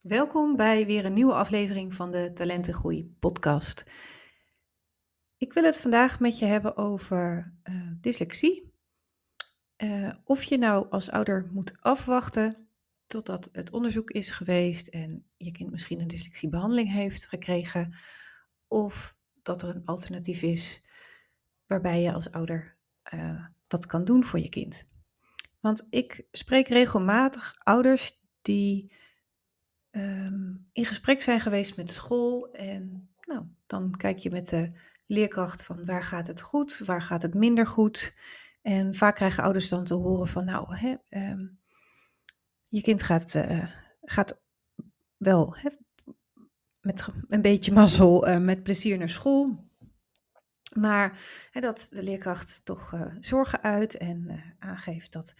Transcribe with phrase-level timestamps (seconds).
[0.00, 3.84] Welkom bij weer een nieuwe aflevering van de Talentengroei podcast.
[5.36, 8.74] Ik wil het vandaag met je hebben over uh, dyslexie.
[9.76, 12.68] Uh, of je nou als ouder moet afwachten
[13.06, 17.94] totdat het onderzoek is geweest en je kind misschien een dyslexiebehandeling heeft gekregen,
[18.66, 20.84] of dat er een alternatief is
[21.66, 22.78] waarbij je als ouder
[23.14, 24.99] uh, wat kan doen voor je kind.
[25.60, 28.92] Want ik spreek regelmatig ouders die
[29.90, 32.52] um, in gesprek zijn geweest met school.
[32.52, 34.72] En nou, dan kijk je met de
[35.06, 38.14] leerkracht van waar gaat het goed, waar gaat het minder goed.
[38.62, 40.94] En vaak krijgen ouders dan te horen van nou, hè,
[41.30, 41.58] um,
[42.68, 43.66] je kind gaat, uh,
[44.02, 44.40] gaat
[45.16, 45.70] wel hè,
[46.80, 49.69] met een beetje mazzel uh, met plezier naar school.
[50.70, 51.18] Maar
[51.50, 55.34] hè, dat de leerkracht toch uh, zorgen uit en aangeeft dat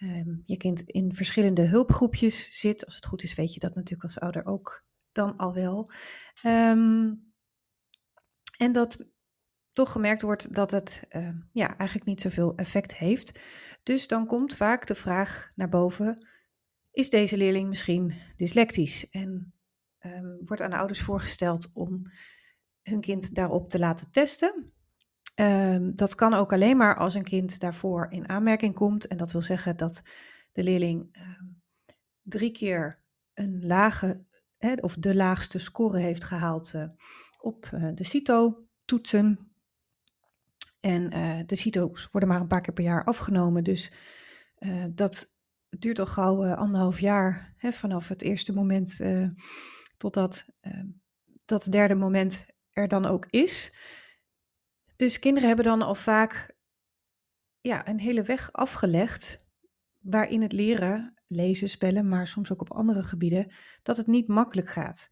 [0.00, 2.84] um, je kind in verschillende hulpgroepjes zit.
[2.84, 5.90] Als het goed is, weet je dat natuurlijk als ouder ook dan al wel.
[6.44, 7.32] Um,
[8.56, 9.08] en dat
[9.72, 13.40] toch gemerkt wordt dat het uh, ja, eigenlijk niet zoveel effect heeft.
[13.82, 16.26] Dus dan komt vaak de vraag naar boven:
[16.90, 19.10] is deze leerling misschien dyslectisch?
[19.10, 19.48] En
[20.44, 22.10] wordt aan de ouders voorgesteld om
[22.84, 24.72] hun kind daarop te laten testen.
[25.40, 29.06] Um, dat kan ook alleen maar als een kind daarvoor in aanmerking komt.
[29.06, 30.02] En dat wil zeggen dat
[30.52, 31.62] de leerling um,
[32.22, 33.02] drie keer
[33.34, 34.24] een lage,
[34.80, 36.88] of de laagste score heeft gehaald uh,
[37.40, 39.52] op uh, de CITO-toetsen.
[40.80, 43.64] En uh, de CITO's worden maar een paar keer per jaar afgenomen.
[43.64, 43.92] Dus
[44.90, 45.38] dat
[45.78, 49.00] duurt al gauw anderhalf jaar vanaf het eerste moment
[49.96, 50.46] totdat
[51.44, 53.72] dat derde moment er dan ook is.
[54.96, 56.54] Dus kinderen hebben dan al vaak
[57.60, 59.46] ja, een hele weg afgelegd
[60.00, 64.70] waarin het leren, lezen, spellen, maar soms ook op andere gebieden, dat het niet makkelijk
[64.70, 65.10] gaat.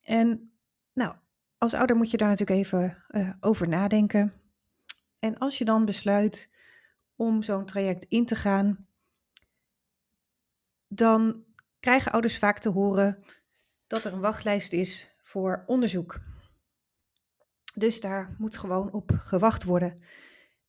[0.00, 0.52] En
[0.92, 1.16] nou,
[1.58, 4.32] als ouder moet je daar natuurlijk even uh, over nadenken.
[5.18, 6.50] En als je dan besluit
[7.16, 8.86] om zo'n traject in te gaan,
[10.88, 11.44] dan
[11.80, 13.24] krijgen ouders vaak te horen
[13.86, 16.20] dat er een wachtlijst is voor onderzoek.
[17.78, 20.02] Dus daar moet gewoon op gewacht worden.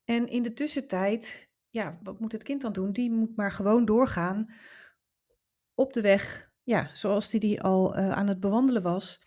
[0.03, 2.91] En in de tussentijd, ja, wat moet het kind dan doen?
[2.91, 4.51] Die moet maar gewoon doorgaan
[5.73, 9.23] op de weg, ja, zoals die, die al uh, aan het bewandelen was.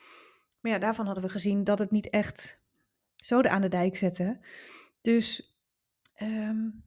[0.60, 2.60] Maar ja, daarvan hadden we gezien dat het niet echt
[3.16, 4.40] zoden aan de dijk zette.
[5.00, 5.56] Dus
[6.22, 6.84] um,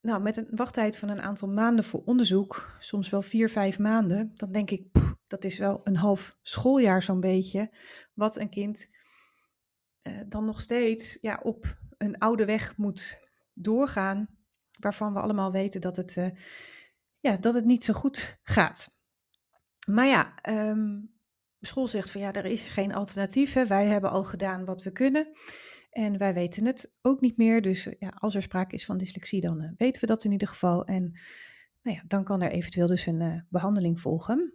[0.00, 4.32] nou, met een wachttijd van een aantal maanden voor onderzoek, soms wel vier, vijf maanden,
[4.34, 4.86] dan denk ik,
[5.26, 7.70] dat is wel een half schooljaar zo'n beetje,
[8.14, 8.90] wat een kind
[10.08, 13.18] uh, dan nog steeds ja, op een oude weg moet
[13.52, 14.28] doorgaan,
[14.80, 16.28] waarvan we allemaal weten dat het, uh,
[17.20, 18.94] ja, dat het niet zo goed gaat.
[19.86, 21.14] Maar ja, um,
[21.60, 23.52] school zegt van ja, er is geen alternatief.
[23.52, 23.66] Hè.
[23.66, 25.30] Wij hebben al gedaan wat we kunnen.
[25.90, 27.62] En wij weten het ook niet meer.
[27.62, 30.84] Dus ja, als er sprake is van dyslexie, dan weten we dat in ieder geval.
[30.84, 31.02] En
[31.82, 34.52] nou ja, dan kan er eventueel dus een behandeling volgen.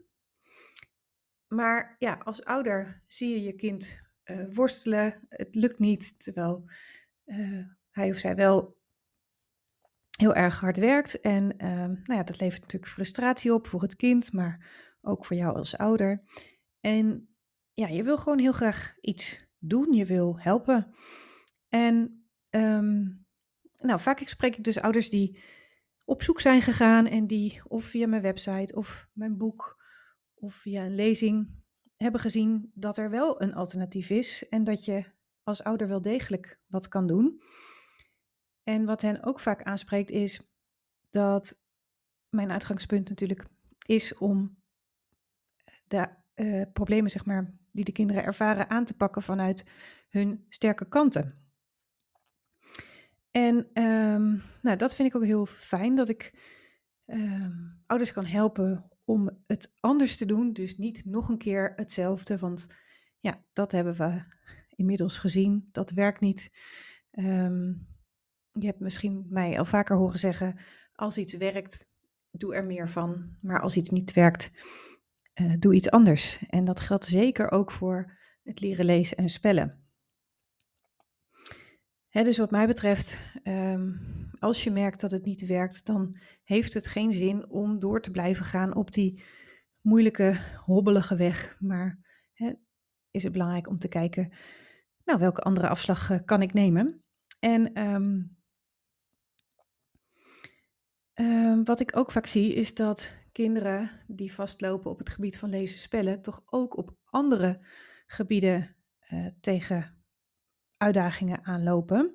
[1.48, 5.20] Maar ja, als ouder zie je je kind uh, worstelen.
[5.30, 6.70] Het lukt niet, terwijl
[7.26, 8.78] uh, hij of zij wel
[10.18, 11.22] heel erg hard werkt.
[11.22, 14.70] En uh, nou ja, dat levert natuurlijk frustratie op voor het kind, maar
[15.02, 16.24] ook voor jou als ouder.
[16.80, 17.30] En
[17.74, 20.94] ja, je wil gewoon heel graag iets doen, je wil helpen.
[21.70, 23.26] En um,
[23.76, 25.40] nou, vaak spreek ik dus ouders die
[26.06, 29.84] op zoek zijn gegaan en die of via mijn website of mijn boek
[30.34, 31.50] of via een lezing
[32.04, 35.06] hebben gezien dat er wel een alternatief is en dat je
[35.44, 37.42] als ouder wel degelijk wat kan doen.
[38.64, 40.54] En wat hen ook vaak aanspreekt is
[41.10, 41.60] dat
[42.30, 43.46] mijn uitgangspunt natuurlijk
[43.86, 44.58] is om
[45.88, 49.66] de uh, problemen, zeg maar, die de kinderen ervaren aan te pakken vanuit
[50.10, 51.50] hun sterke kanten.
[53.32, 56.34] En um, nou, dat vind ik ook heel fijn dat ik
[57.06, 60.54] um, ouders kan helpen om het anders te doen.
[60.54, 62.68] Dus niet nog een keer hetzelfde, want
[63.20, 64.24] ja, dat hebben we
[64.76, 65.70] inmiddels gezien.
[65.72, 66.52] Dat werkt niet.
[67.12, 67.88] Um,
[68.52, 70.60] je hebt misschien mij al vaker horen zeggen:
[70.94, 71.92] als iets werkt,
[72.32, 73.38] doe er meer van.
[73.42, 74.52] Maar als iets niet werkt,
[75.36, 76.44] uh, doe iets anders.
[76.48, 79.88] En dat geldt zeker ook voor het leren lezen en spellen.
[82.10, 84.09] He, dus wat mij betreft, um,
[84.40, 88.12] als je merkt dat het niet werkt, dan heeft het geen zin om door te
[88.12, 89.24] blijven gaan op die
[89.82, 91.58] moeilijke, hobbelige weg.
[91.60, 92.00] Maar
[92.34, 92.54] he,
[93.12, 94.34] is het belangrijk om te kijken,
[95.04, 97.04] nou, welke andere afslag uh, kan ik nemen?
[97.40, 98.38] En um,
[101.14, 105.50] ehm, wat ik ook vaak zie is dat kinderen die vastlopen op het gebied van
[105.50, 107.66] lezen spellen, toch ook op andere
[108.06, 108.76] gebieden
[109.10, 110.04] uh, tegen
[110.78, 112.14] uitdagingen aanlopen.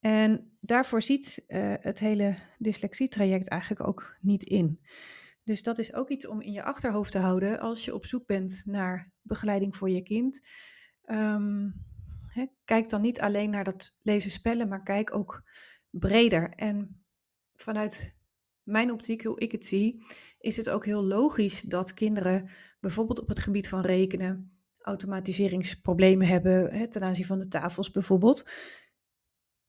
[0.00, 4.80] En daarvoor ziet uh, het hele dyslexietraject eigenlijk ook niet in.
[5.44, 8.26] Dus dat is ook iets om in je achterhoofd te houden als je op zoek
[8.26, 10.40] bent naar begeleiding voor je kind.
[12.36, 15.42] Hè, kijk dan niet alleen naar dat lezen spellen, maar kijk ook
[15.90, 16.48] breder.
[16.48, 17.04] En
[17.54, 18.18] vanuit
[18.62, 20.04] mijn optiek, hoe ik het zie,
[20.38, 26.90] is het ook heel logisch dat kinderen bijvoorbeeld op het gebied van rekenen automatiseringsproblemen hebben
[26.90, 28.48] ten aanzien van de tafels bijvoorbeeld.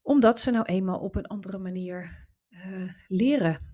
[0.07, 3.65] Omdat ze nou eenmaal op een andere manier uh, leren.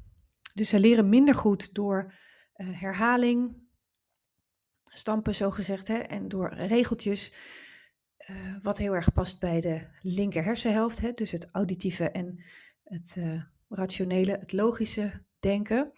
[0.54, 2.14] Dus ze leren minder goed door
[2.56, 3.58] uh, herhaling,
[4.84, 7.34] stampen zo gezegd, hè, en door regeltjes.
[8.30, 12.44] Uh, wat heel erg past bij de linker hersenhelft, hè, dus het auditieve en
[12.84, 13.18] het
[13.70, 15.92] rationele, het logische denken.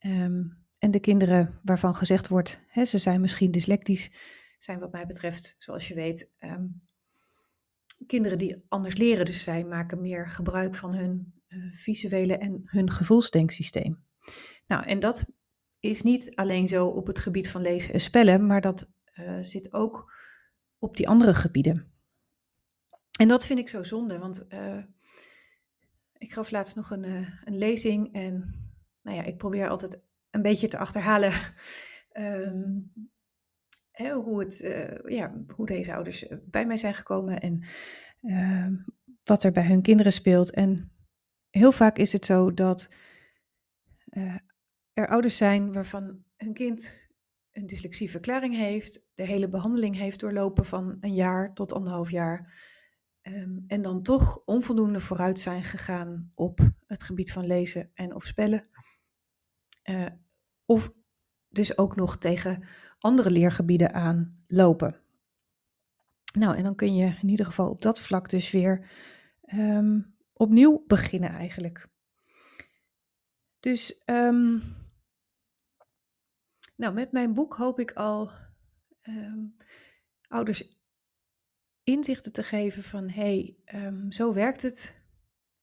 [0.00, 4.10] Um, en de kinderen waarvan gezegd wordt, hè, ze zijn misschien dyslectisch,
[4.58, 6.90] zijn wat mij betreft, zoals je weet, um,
[8.06, 9.24] kinderen die anders leren.
[9.24, 14.04] Dus zij maken meer gebruik van hun uh, visuele en hun gevoelsdenksysteem.
[14.66, 15.26] Nou, en dat
[15.80, 19.72] is niet alleen zo op het gebied van lezen en spellen, maar dat uh, zit
[19.72, 20.12] ook
[20.78, 21.92] op die andere gebieden.
[23.18, 24.84] En dat vind ik zo zonde, want uh,
[26.18, 27.04] ik gaf laatst nog een,
[27.44, 28.62] een lezing en
[29.02, 30.00] nou ja, ik probeer altijd
[30.30, 31.32] een beetje te achterhalen
[32.12, 32.92] um,
[33.92, 34.58] hoe, het,
[35.06, 37.64] ja, hoe deze ouders bij mij zijn gekomen en
[38.22, 38.74] ehm,
[39.24, 40.50] wat er bij hun kinderen speelt.
[40.50, 40.92] En
[41.50, 42.88] heel vaak is het zo dat
[44.92, 47.10] er ouders zijn waarvan hun kind
[47.52, 52.70] een dyslexieverklaring heeft, de hele behandeling heeft doorlopen van een jaar tot anderhalf jaar.
[53.22, 58.24] Um, en dan toch onvoldoende vooruit zijn gegaan op het gebied van lezen en of
[58.24, 58.68] spellen.
[60.64, 60.90] Of
[61.48, 62.64] dus ook nog tegen
[63.02, 65.00] andere leergebieden aanlopen.
[66.32, 68.90] Nou, en dan kun je in ieder geval op dat vlak dus weer
[69.54, 71.88] um, opnieuw beginnen eigenlijk.
[73.60, 74.62] Dus um,
[76.76, 78.30] nou, met mijn boek hoop ik al
[79.02, 79.56] um,
[80.28, 80.80] ouders
[81.84, 85.02] inzichten te geven van hé, hey, zo werkt het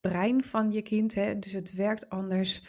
[0.01, 1.15] brein van je kind.
[1.15, 1.39] Hè?
[1.39, 2.63] Dus het werkt anders.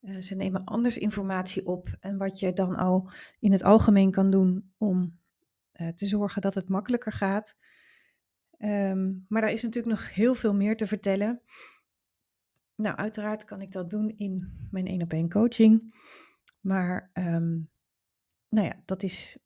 [0.00, 1.96] Uh, ze nemen anders informatie op.
[2.00, 5.18] En wat je dan al in het algemeen kan doen om
[5.72, 7.56] uh, te zorgen dat het makkelijker gaat.
[8.58, 11.40] Um, maar daar is natuurlijk nog heel veel meer te vertellen.
[12.74, 15.94] Nou, uiteraard kan ik dat doen in mijn één op één coaching.
[16.60, 17.70] Maar um,
[18.48, 19.38] nou ja, dat is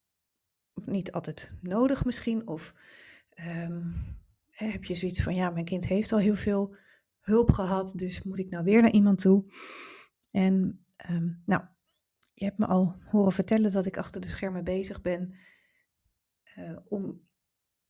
[0.75, 2.47] niet altijd nodig misschien.
[2.47, 2.75] Of
[3.47, 3.95] um,
[4.51, 6.77] heb je zoiets van, ja, mijn kind heeft al heel veel
[7.21, 9.45] hulp gehad, dus moet ik nou weer naar iemand toe?
[10.31, 11.63] En um, nou,
[12.35, 15.35] je hebt me al horen vertellen dat ik achter de schermen bezig ben
[16.59, 17.29] uh, om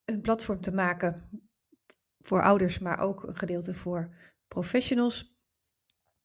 [0.04, 1.42] een platform te maken
[2.20, 4.14] voor ouders, maar ook een gedeelte voor
[4.48, 5.38] professionals,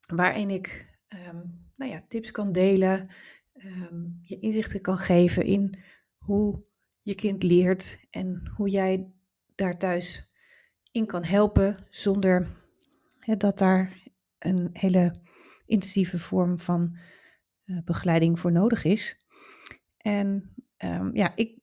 [0.07, 3.09] waarin ik um, nou ja, tips kan delen,
[3.53, 5.83] um, je inzichten kan geven in
[6.17, 6.65] hoe
[7.01, 9.13] je kind leert en hoe jij
[9.55, 10.29] daar thuis
[10.91, 12.47] in kan helpen zonder
[13.37, 14.03] dat daar
[14.39, 15.23] een hele
[15.65, 16.97] intensieve vorm van
[17.65, 19.25] uh, begeleiding voor nodig is.
[19.97, 21.59] En um, ja, ik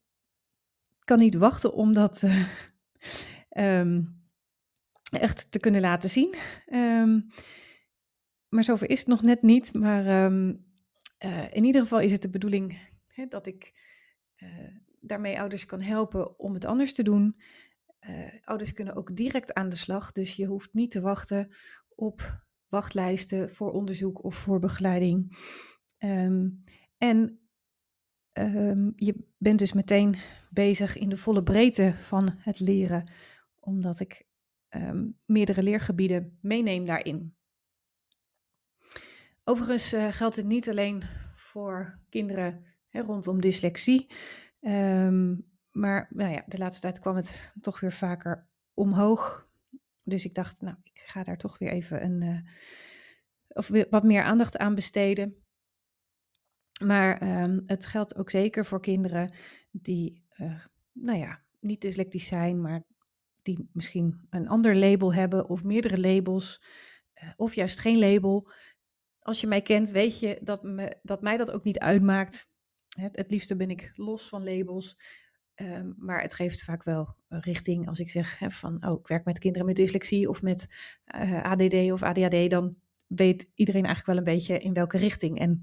[1.04, 2.48] kan niet wachten om dat uh,
[3.80, 4.22] um,
[5.10, 6.34] echt te kunnen laten zien.
[6.72, 7.26] Um,
[8.48, 9.74] maar zover is het nog net niet.
[9.74, 13.72] Maar uh, in ieder geval is het de bedoeling hè, dat ik
[15.00, 17.40] daarmee ouders kan helpen om het anders te doen.
[18.44, 21.48] Ouders kunnen ook direct aan de slag, dus je hoeft niet te wachten
[21.94, 25.36] op wachtlijsten voor onderzoek of voor begeleiding.
[25.98, 26.64] Um,
[26.98, 27.40] en
[28.38, 30.16] um, je bent dus meteen
[30.50, 33.10] bezig in de volle breedte van het leren,
[33.60, 34.26] omdat ik
[34.68, 37.36] um, meerdere leergebieden meeneem daarin.
[39.44, 41.02] Overigens uh, geldt het niet alleen
[41.34, 44.10] voor kinderen hè, rondom dyslexie,
[45.70, 49.50] maar nou ja, de laatste tijd kwam het toch weer vaker omhoog.
[50.02, 52.50] Dus ik dacht, nou, ik ga daar toch weer even een, uh,
[53.48, 55.44] of wat meer aandacht aan besteden.
[56.84, 59.34] Maar um, het geldt ook zeker voor kinderen
[59.70, 62.82] die, uh, nou ja, niet dyslectisch zijn, maar
[63.42, 66.62] die misschien een ander label hebben of meerdere labels,
[67.14, 68.52] uh, of juist geen label.
[69.18, 72.50] Als je mij kent, weet je dat, me, dat mij dat ook niet uitmaakt.
[72.88, 74.96] Het, het liefste ben ik los van labels.
[75.56, 79.24] Um, maar het geeft vaak wel richting als ik zeg hè, van, oh, ik werk
[79.24, 80.66] met kinderen met dyslexie of met
[81.14, 85.38] uh, ADD of ADHD, dan weet iedereen eigenlijk wel een beetje in welke richting.
[85.38, 85.62] En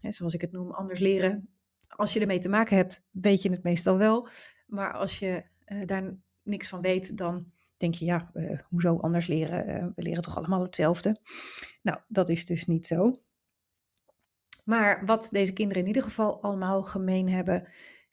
[0.00, 1.48] hè, zoals ik het noem, anders leren.
[1.88, 4.28] Als je ermee te maken hebt, weet je het meestal wel.
[4.66, 9.26] Maar als je uh, daar niks van weet, dan denk je, ja, uh, hoezo anders
[9.26, 9.92] leren?
[9.94, 11.20] We leren toch allemaal hetzelfde?
[11.82, 13.22] Nou, dat is dus niet zo.
[14.64, 17.68] Maar wat deze kinderen in ieder geval allemaal gemeen hebben,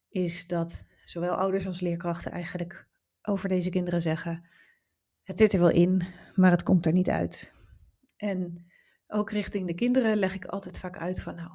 [0.09, 2.87] is dat zowel ouders als leerkrachten eigenlijk
[3.21, 4.49] over deze kinderen zeggen:
[5.23, 6.03] het zit er wel in,
[6.35, 7.53] maar het komt er niet uit.
[8.17, 8.71] En
[9.07, 11.51] ook richting de kinderen leg ik altijd vaak uit van nou,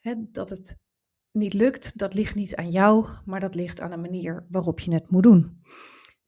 [0.00, 0.78] hè, dat het
[1.30, 4.92] niet lukt, dat ligt niet aan jou, maar dat ligt aan de manier waarop je
[4.92, 5.62] het moet doen.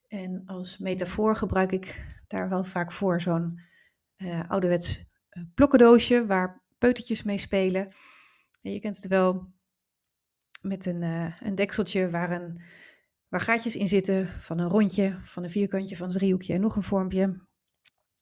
[0.09, 3.61] En als metafoor gebruik ik daar wel vaak voor zo'n
[4.17, 7.93] uh, ouderwets uh, blokkendoosje waar peutertjes mee spelen.
[8.63, 9.53] En je kent het wel
[10.61, 12.61] met een, uh, een dekseltje waar, een,
[13.29, 16.77] waar gaatjes in zitten van een rondje, van een vierkantje, van een driehoekje en nog
[16.77, 17.49] een vormpje.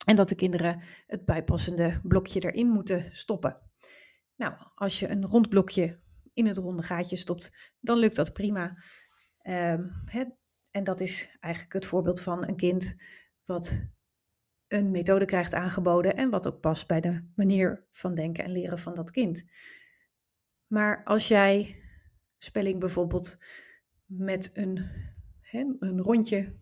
[0.07, 3.63] En dat de kinderen het bijpassende blokje erin moeten stoppen.
[4.37, 6.01] Nou, als je een rond blokje
[6.33, 8.83] in het ronde gaatje stopt, dan lukt dat prima.
[10.05, 10.37] Het,
[10.71, 12.95] en dat is eigenlijk het voorbeeld van een kind
[13.45, 13.87] wat
[14.69, 18.79] een methode krijgt aangeboden en wat ook past bij de manier van denken en leren
[18.79, 19.45] van dat kind.
[20.67, 21.83] Maar als jij
[22.39, 23.39] spelling bijvoorbeeld
[24.05, 24.91] met een,
[25.41, 26.57] hè, een rondje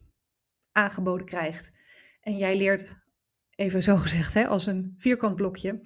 [0.73, 1.73] aangeboden krijgt
[2.21, 2.97] en jij leert,
[3.55, 5.81] even zo gezegd, hè, als een vierkant blokje,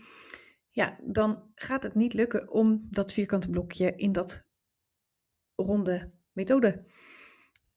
[0.71, 4.49] ja, dan gaat het niet lukken om dat vierkante blokje in dat
[5.55, 6.85] ronde methode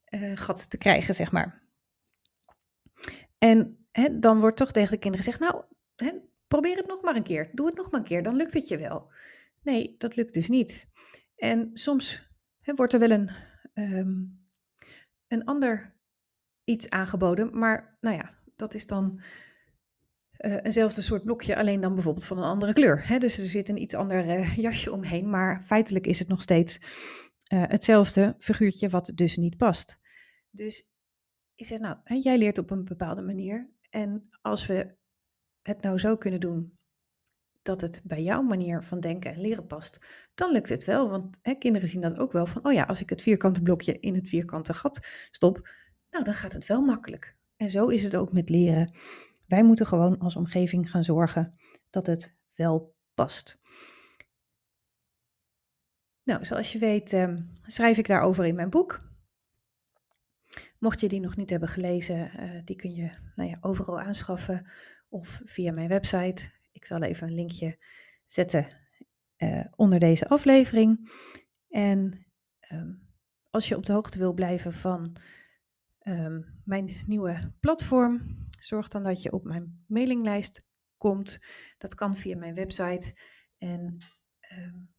[0.10, 1.64] uh, gat te krijgen, zeg maar.
[3.38, 5.64] En hè, dan wordt toch tegen de kinderen gezegd, nou,
[5.96, 6.12] hè,
[6.48, 8.68] probeer het nog maar een keer, doe het nog maar een keer, dan lukt het
[8.68, 9.12] je wel.
[9.62, 10.88] Nee, dat lukt dus niet.
[11.44, 12.22] En soms
[12.76, 13.32] wordt er wel een,
[13.74, 14.46] um,
[15.28, 15.96] een ander
[16.64, 19.22] iets aangeboden, maar nou ja, dat is dan
[20.38, 23.20] uh, eenzelfde soort blokje, alleen dan bijvoorbeeld van een andere kleur.
[23.20, 26.80] Dus er zit een iets ander uh, jasje omheen, maar feitelijk is het nog steeds
[27.54, 30.00] uh, hetzelfde figuurtje wat dus niet past.
[30.50, 30.94] Dus
[31.56, 34.96] ik zeg nou, jij leert op een bepaalde manier en als we
[35.62, 36.78] het nou zo kunnen doen
[37.64, 40.00] dat het bij jouw manier van denken en leren past,
[40.36, 41.10] dan lukt het wel.
[41.10, 44.00] Want hè, kinderen zien dat ook wel van, oh ja, als ik het vierkante blokje
[44.00, 45.70] in het vierkante gat stop,
[46.10, 47.36] nou dan gaat het wel makkelijk.
[47.58, 48.92] En zo is het ook met leren.
[49.48, 53.62] Wij moeten gewoon als omgeving gaan zorgen dat het wel past.
[56.24, 57.34] Nou, zoals je weet eh,
[57.66, 59.12] schrijf ik daarover in mijn boek.
[60.80, 64.70] Mocht je die nog niet hebben gelezen, uh, die kun je nou ja, overal aanschaffen
[65.10, 67.78] of via mijn website ik zal even een linkje
[68.26, 68.68] zetten
[69.38, 71.12] uh, onder deze aflevering.
[71.70, 72.26] En
[72.72, 73.08] um,
[73.50, 75.16] als je op de hoogte wil blijven van
[76.04, 80.66] um, mijn nieuwe platform, zorg dan dat je op mijn mailinglijst
[80.98, 81.40] komt.
[81.78, 83.18] Dat kan via mijn website.
[83.58, 83.98] En
[84.58, 84.94] um,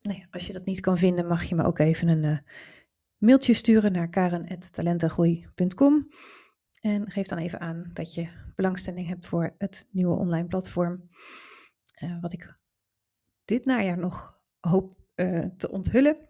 [0.00, 2.38] nou als je dat niet kan vinden, mag je me ook even een uh,
[3.16, 6.08] mailtje sturen naar karen.talentengroei.com.
[6.82, 11.08] En geef dan even aan dat je belangstelling hebt voor het nieuwe online platform.
[12.02, 12.58] Uh, wat ik
[13.44, 16.28] dit najaar nog hoop uh, te onthullen.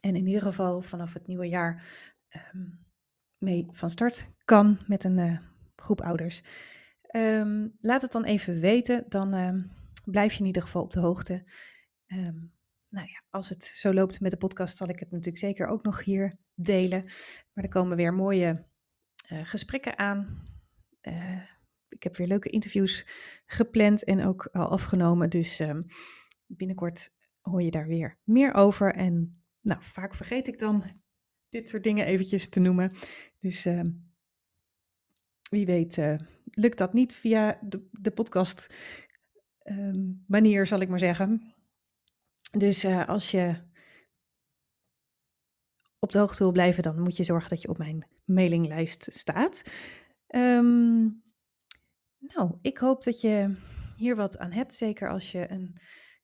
[0.00, 1.84] En in ieder geval vanaf het nieuwe jaar
[2.54, 2.86] um,
[3.38, 5.38] mee van start kan met een uh,
[5.76, 6.42] groep ouders.
[7.16, 9.70] Um, laat het dan even weten, dan um,
[10.04, 11.44] blijf je in ieder geval op de hoogte.
[12.88, 15.82] nou ja, als het zo loopt met de podcast, zal ik het natuurlijk zeker ook
[15.82, 17.04] nog hier delen.
[17.52, 18.72] Maar er komen weer mooie
[19.26, 20.48] gesprekken aan.
[21.02, 21.42] Uh,
[21.88, 23.06] ik heb weer leuke interviews
[23.46, 25.30] gepland en ook al afgenomen.
[25.30, 25.82] Dus um,
[26.46, 28.94] binnenkort hoor je daar weer meer over.
[28.94, 30.84] En nou, vaak vergeet ik dan
[31.48, 32.96] dit soort dingen eventjes te noemen.
[33.40, 33.82] Dus uh,
[35.50, 38.74] wie weet uh, lukt dat niet via de, de podcast
[39.64, 41.54] um, manier, zal ik maar zeggen.
[42.50, 43.54] Dus als je
[45.98, 49.62] op de hoogte wil blijven, dan moet je zorgen dat je op mijn mailinglijst staat.
[50.28, 51.22] Um,
[52.18, 53.56] nou, ik hoop dat je
[53.96, 55.76] hier wat aan hebt, zeker als je een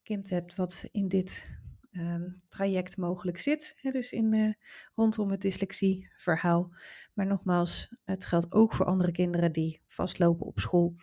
[0.03, 1.51] kind hebt wat in dit
[1.93, 3.73] um, traject mogelijk zit.
[3.77, 4.53] Hè, dus in, uh,
[4.95, 6.75] rondom het dyslexieverhaal.
[7.15, 10.95] Maar nogmaals, het geldt ook voor andere kinderen die vastlopen op school.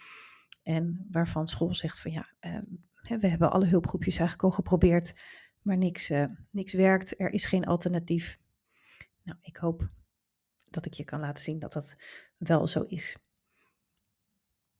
[0.64, 5.14] En waarvan school zegt van ja, uh, we hebben alle hulpgroepjes eigenlijk al geprobeerd,
[5.62, 7.20] maar niks, uh, niks werkt.
[7.20, 8.40] Er is geen alternatief.
[9.24, 9.90] Nou, ik hoop
[10.78, 11.96] dat ik je kan laten zien dat dat
[12.38, 13.18] wel zo is.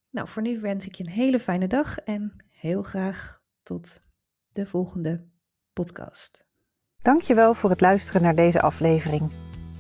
[0.10, 4.04] Nou, voor nu wens ik je een hele fijne dag en heel graag tot
[4.52, 5.28] de volgende
[5.74, 6.48] podcast.
[7.02, 9.32] Dankjewel voor het luisteren naar deze aflevering.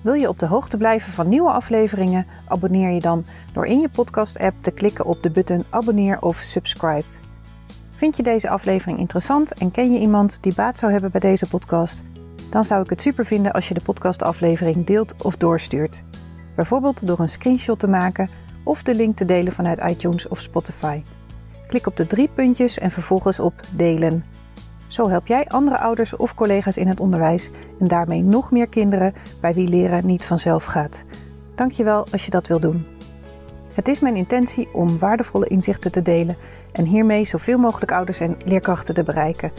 [0.03, 2.27] Wil je op de hoogte blijven van nieuwe afleveringen?
[2.47, 7.05] Abonneer je dan door in je podcast-app te klikken op de button abonneer of subscribe.
[7.89, 11.47] Vind je deze aflevering interessant en ken je iemand die baat zou hebben bij deze
[11.47, 12.03] podcast?
[12.49, 16.06] Dan zou ik het super vinden als je de podcastaflevering deelt of doorstuurt.
[16.57, 18.29] Bijvoorbeeld door een screenshot te maken
[18.63, 21.03] of de link te delen vanuit iTunes of Spotify.
[21.67, 24.23] Klik op de drie puntjes en vervolgens op delen.
[24.87, 27.49] Zo help jij andere ouders of collega's in het onderwijs
[27.79, 31.03] en daarmee nog meer kinderen bij wie leren niet vanzelf gaat.
[31.55, 32.85] Dankjewel als je dat wil doen.
[33.73, 36.37] Het is mijn intentie om waardevolle inzichten te delen
[36.71, 39.51] en hiermee zoveel mogelijk ouders en leerkrachten te bereiken.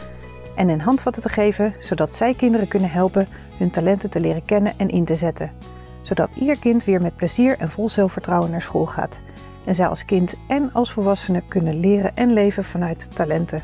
[0.57, 3.29] En een handvatten te geven zodat zij kinderen kunnen helpen
[3.59, 5.78] hun talenten te leren kennen en in te zetten.
[6.03, 9.19] Zodat ieder kind weer met plezier en vol zelfvertrouwen naar school gaat.
[9.65, 13.63] En zij als kind en als volwassene kunnen leren en leven vanuit talenten.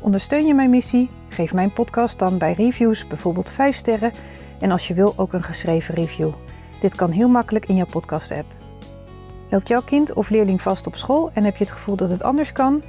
[0.00, 1.10] Ondersteun je mijn missie?
[1.28, 4.12] Geef mijn podcast dan bij reviews bijvoorbeeld 5 sterren
[4.60, 6.30] en als je wil ook een geschreven review.
[6.80, 8.46] Dit kan heel makkelijk in jouw podcast-app.
[9.50, 12.22] Loopt jouw kind of leerling vast op school en heb je het gevoel dat het
[12.22, 12.82] anders kan?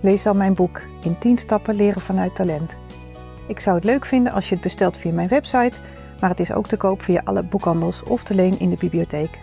[0.00, 2.78] Lees dan mijn boek In 10 stappen leren vanuit talent.
[3.46, 5.78] Ik zou het leuk vinden als je het bestelt via mijn website,
[6.20, 9.38] maar het is ook te koop via alle boekhandels of te leen in de bibliotheek.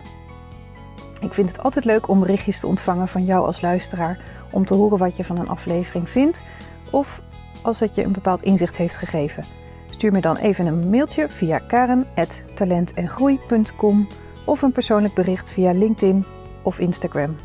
[1.20, 4.74] Ik vind het altijd leuk om berichtjes te ontvangen van jou als luisteraar om te
[4.74, 6.42] horen wat je van een aflevering vindt
[6.90, 7.22] of
[7.62, 9.44] als het je een bepaald inzicht heeft gegeven.
[9.90, 14.08] Stuur me dan even een mailtje via karen.talentengroei.com
[14.44, 16.24] of een persoonlijk bericht via LinkedIn
[16.62, 17.36] of Instagram.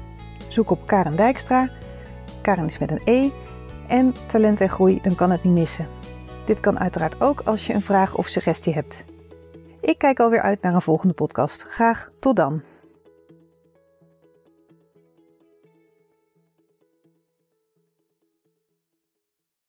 [0.48, 1.70] Zoek op Karen Dijkstra.
[2.42, 3.30] Karen is met een E.
[3.88, 5.88] En talent en groei, dan kan het niet missen.
[6.46, 9.06] Dit kan uiteraard ook als je een vraag of suggestie hebt.
[9.82, 11.66] Ik kijk alweer uit naar een volgende podcast.
[11.70, 12.62] Graag tot dan.